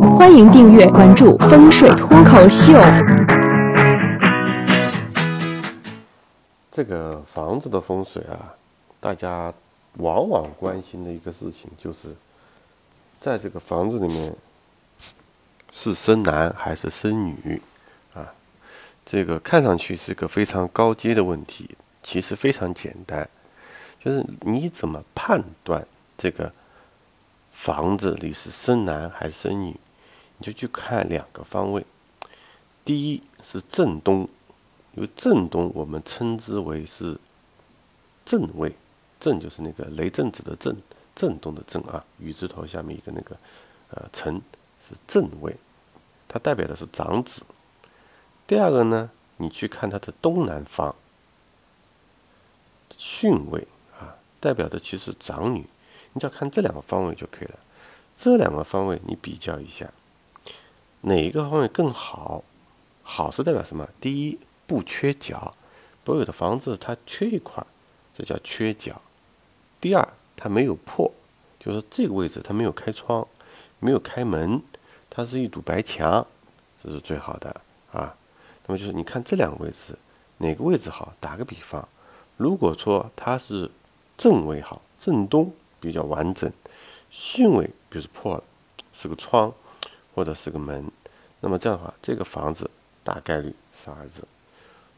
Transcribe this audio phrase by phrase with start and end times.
[0.00, 2.72] 欢迎订阅关注风水脱口秀。
[6.70, 8.54] 这个房子的风水啊，
[9.00, 9.52] 大家
[9.96, 12.08] 往往关心的一个事情就是，
[13.20, 14.32] 在这个房子里面
[15.72, 17.60] 是生男还是生女
[18.14, 18.32] 啊？
[19.04, 21.70] 这个看上去是个非常高阶的问题，
[22.02, 23.28] 其实非常简单，
[23.98, 25.84] 就是你怎么判断
[26.16, 26.52] 这个
[27.50, 29.74] 房子里是生男还是生女，
[30.38, 31.84] 你就去看两个方位，
[32.84, 34.28] 第一是正东。
[34.94, 37.16] 因为正东，我们称之为是
[38.24, 38.74] 正位，
[39.20, 40.76] 正就是那个雷震子的正，
[41.14, 43.36] 正东的正啊，雨字头下面一个那个
[43.90, 44.42] 呃辰
[44.88, 45.56] 是正位，
[46.26, 47.42] 它代表的是长子。
[48.44, 50.92] 第二个呢，你去看它的东南方
[52.98, 53.68] 巽位
[54.00, 55.64] 啊，代表的其实长女，
[56.12, 57.58] 你只要看这两个方位就可以了。
[58.16, 59.92] 这两个方位你比较一下，
[61.02, 62.42] 哪一个方面更好？
[63.02, 63.88] 好是代表什么？
[64.00, 64.38] 第一。
[64.68, 65.54] 不缺角，
[66.04, 67.66] 不有的房子它缺一块，
[68.14, 69.00] 这叫缺角。
[69.80, 70.06] 第二，
[70.36, 71.10] 它没有破，
[71.58, 73.26] 就是这个位置它没有开窗，
[73.80, 74.60] 没有开门，
[75.08, 76.26] 它是一堵白墙，
[76.84, 77.48] 这是最好的
[77.92, 78.14] 啊。
[78.66, 79.96] 那么就是你看这两个位置
[80.36, 81.14] 哪个位置好？
[81.18, 81.88] 打个比方，
[82.36, 83.70] 如果说它是
[84.18, 85.50] 正位好，正东
[85.80, 86.52] 比较完整，
[87.10, 88.44] 巽位比如破了，
[88.92, 89.50] 是个窗
[90.14, 90.90] 或者是个门，
[91.40, 92.70] 那么这样的话，这个房子
[93.04, 94.26] 大概率是儿子。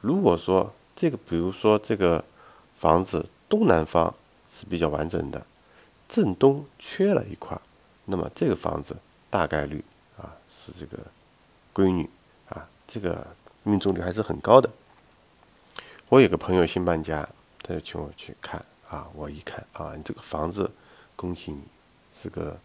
[0.00, 2.22] 如果说这个，比如说这个
[2.78, 4.14] 房子东南方
[4.52, 5.44] 是比较完整的，
[6.08, 7.58] 正东缺了一块，
[8.04, 8.96] 那么这个房子
[9.30, 9.82] 大概率
[10.18, 10.98] 啊是这个
[11.74, 12.08] 闺女
[12.48, 13.26] 啊，这个
[13.62, 14.70] 命中率还是很高的。
[16.08, 17.28] 我有个朋友新搬家，
[17.62, 20.70] 他就请我去看啊，我一看啊，你这个房子
[21.16, 21.62] 恭喜你
[22.16, 22.56] 是个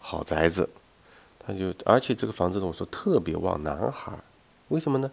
[0.00, 0.68] 好宅子，
[1.46, 4.12] 他就而且这个房子呢，我说特别旺男孩，
[4.68, 5.10] 为什么呢？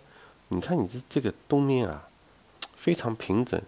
[0.49, 2.07] 你看你这这个东面啊，
[2.75, 3.61] 非常平整，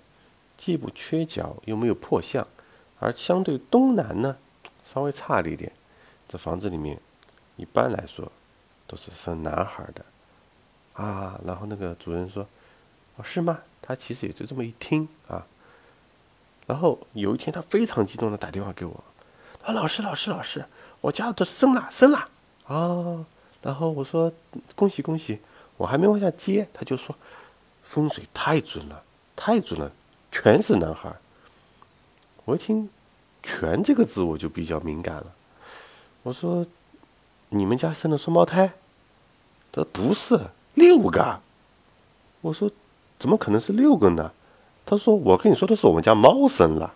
[0.57, 2.47] 既不缺角，又没有破相，
[2.99, 4.37] 而相对东南呢，
[4.85, 5.71] 稍微差了一点。
[6.27, 6.99] 这房子里面，
[7.57, 8.31] 一般来说
[8.87, 10.05] 都是生男孩的，
[10.93, 12.47] 啊，然后那个主人说
[13.17, 15.45] ：“哦，是吗？”他其实也就这么一听啊。
[16.67, 19.03] 然后有一天，他非常激动的打电话给我，
[19.61, 20.65] 他说：“老师，老师，老师，
[21.01, 22.29] 我家的生了，生了
[22.71, 23.25] 啊！”
[23.61, 24.31] 然后我说
[24.75, 25.39] ：“恭喜恭喜。”
[25.77, 27.15] 我还没往下接，他就说
[27.83, 29.03] 风水太准了，
[29.35, 29.91] 太准了，
[30.31, 31.11] 全是男孩。
[32.45, 32.87] 我一听
[33.41, 35.33] “全”这个字，我就比较敏感了。
[36.21, 36.63] 我说
[37.49, 38.73] ：“你们家生了双胞胎？”
[39.73, 40.39] 他说：“不是，
[40.75, 41.39] 六个。”
[42.41, 42.69] 我说
[43.17, 44.31] ：“怎么可能是六个呢？”
[44.85, 46.93] 他说：“我跟你说的是我们家猫生了。”